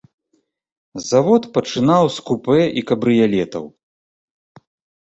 [1.09, 3.71] Завод пачынаў з купэ і кабрыялетаў.